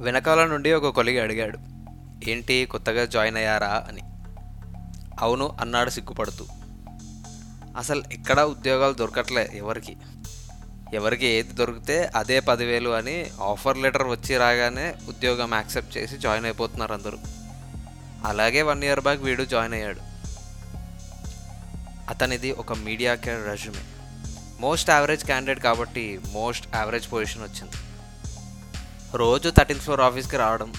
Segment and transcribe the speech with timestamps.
[0.00, 1.58] వెనకాల నుండి ఒక కొలిగి అడిగాడు.
[2.30, 3.86] ఏంటి కొత్తగా జాయిన్ అయ్యారా?
[3.88, 4.00] అని.
[5.18, 6.46] అవును అన్నాడు సిగ్గుపడుతూ.
[7.76, 9.96] అసలు ఎక్కడ ఉద్యోగాలు దొరకట్లే ఎవరికి.
[10.94, 16.92] ఎవరికి ఏది దొరికితే అదే పదివేలు అని ఆఫర్ లెటర్ వచ్చి రాగానే ఉద్యోగం యాక్సెప్ట్ చేసి జాయిన్ అయిపోతున్నారు
[16.92, 17.18] అందరూ.
[18.24, 20.00] అలాగే వన్ ఇయర్ బ్యాక్ వీడు జాయిన్ అయ్యాడు.
[22.08, 22.72] అతనిది ఒక
[23.14, 23.80] mediocre resume.
[24.60, 27.72] Most average candidate కాబట్టి మోస్ట్ యావరేజ్ పొజిషన్ వచ్చింది.
[29.16, 30.72] రోజు థర్టీన్త్ ఫ్లోర్ ఆఫీస్కి రావడం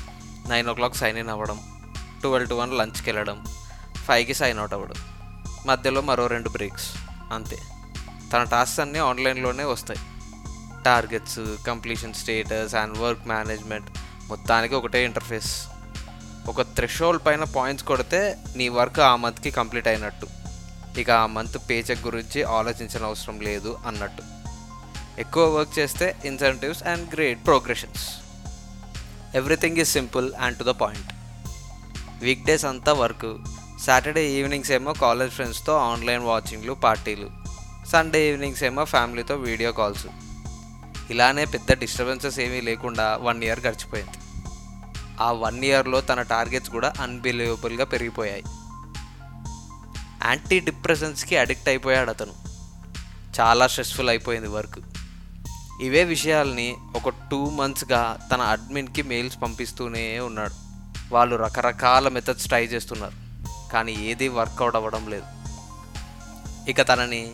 [0.50, 1.60] nine o'clock sign in అవ్వడం
[2.22, 3.46] ట్వెల్వ్ టు వన్ లంచ్కి వెళ్ళడం
[4.08, 4.98] ఫైవ్కి సైన్ అవుట్ అవ్వడం
[5.66, 6.88] మధ్యలో మరో రెండు బ్రేక్స్
[7.34, 7.58] అంతే.
[8.34, 10.00] తన టాస్క్స్ అన్నీ ఆన్లైన్లోనే వస్తాయి.
[10.84, 13.90] Targets completion status and work management
[14.28, 15.68] మొత్తానికి ఒకటే ఇంటర్ఫేస్
[16.48, 20.28] ఒక థ్రెషోల్డ్ పైన పాయింట్స్ కొడితే నీ వర్క్ ఆ మంత్కి కంప్లీట్ అయినట్టు.
[21.00, 24.24] ఇక ఆ మంత్ పేచెక్ గురించి ఆలోచించిన అవసరం లేదు అన్నట్టు.
[25.20, 28.25] ఎక్కువ వర్క్ చేస్తే incentives and great progressions
[29.36, 31.10] everything is simple and to the point
[32.46, 33.26] weekdays అంతా వర్క్
[33.86, 37.30] సాటర్డే ఈవినింగ్స్ ఏమో కాలేజ్ ఫ్రెండ్స్తో ఆన్లైన్ వాచింగ్లు పార్టీలు
[37.88, 40.08] సండే ఈవినింగ్స్ ఏమో ఫ్యామిలీతో వీడియో కాల్స్
[41.12, 44.18] ఇలానే పెద్ద డిస్టర్బెన్సెస్ ఏమీ లేకుండా వన్ ఇయర్ గడిచిపోయింది.
[45.22, 48.44] ఆ వన్ ఇయర్లో తన టార్గెట్స్ కూడా అన్బిలీవబుల్గా పెరిగిపోయాయి.
[50.26, 52.34] యాంటీ డిప్రెషన్స్కి అడిక్ట్ అయిపోయాడు అతను.
[53.40, 54.80] చాలా స్ట్రెస్ఫుల్ అయిపోయింది వర్క్
[55.82, 60.54] ఇవే విషయాల్ని ఒక టూ మంత్స్గా తన అడ్మిన్కి మెయిల్స్ పంపిస్తూనే ఉన్నాడు.
[61.14, 63.14] వాళ్ళు రకరకాల మెథడ్స్ ట్రై చేస్తున్నారు.
[63.74, 65.26] కానీ ఏది వర్కౌట్ అవ్వడం లేదు.
[66.70, 67.32] ఇక తనని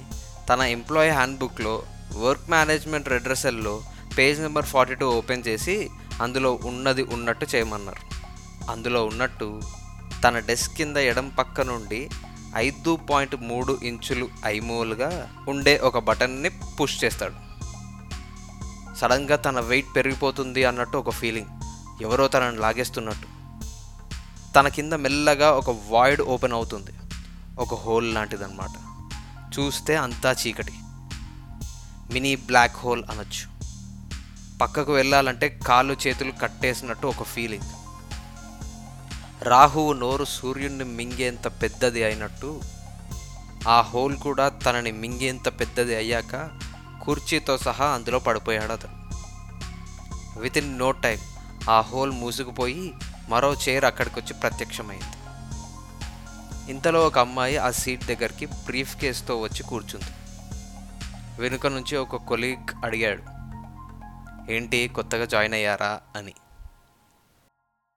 [0.49, 1.83] తన ఎంప్లాయీ హ్యాండ్బుక్లో
[2.15, 3.83] work management రెడ్రసెల్లో
[4.17, 5.89] page number forty two open చేసి
[6.21, 8.01] అందులో ఉన్నది ఉన్నట్టు చేయమన్నారు.
[8.71, 9.61] అందులో ఉన్నట్టు
[10.23, 12.09] తన డెస్క్ కింద ఎడం పక్క నుండి
[12.55, 17.50] ఐదు పాయింట్ మూడు ఇంచులు ఐమూలుగా ఉండే ఒక బటన్ని పుష్ చేస్తాడు.
[19.01, 21.47] సడన్గా తన వెయిట్ పెరిగిపోతుంది అన్నట్టు ఒక ఫీలింగ్.
[22.01, 23.27] ఎవరో తనని లాగేస్తున్నట్టు.
[24.53, 26.91] తన కింద మెల్లగా ఒక వాయిడ్ ఓపెన్ అవుతుంది.
[27.59, 28.69] ఒక హోల్ లాంటిదన్నమాట.
[29.59, 30.71] చూస్తే అంతా చీకటి.
[32.13, 33.51] మినీ బ్లాక్ హోల్ అనొచ్చు.
[34.57, 37.63] పక్కకు వెళ్ళాలంటే కాళ్ళు చేతులు కట్టేసినట్టు ఒక ఫీలింగ్
[39.43, 42.61] రాహువు నోరు సూర్యుడిని మింగేంత పెద్దది అయినట్టు
[43.67, 46.49] ఆ హోల్ కూడా తనని మింగేంత పెద్దది అయ్యాక
[47.01, 49.01] కుర్చీతో సహా అందులో పడిపోయాడు అతను.
[50.39, 51.19] విత్ ఇన్ నో టైం
[51.69, 52.93] ఆ హోల్ మూసుకుపోయి
[53.29, 55.05] మరో చైర్ అక్కడికి వచ్చి ప్రత్యక్షమైంది.
[56.71, 60.05] ఇంతలో ఒక అమ్మాయి ఆ సీట్ దగ్గరికి బ్రీఫ్ కేస్తో వచ్చి కూర్చుంది.
[61.41, 63.23] వెనుక నుంచి ఒక కొలీగ్ అడిగాడు
[64.51, 65.99] ఏంటి కొత్తగా జాయిన్ అయ్యారా?
[66.15, 66.33] అని.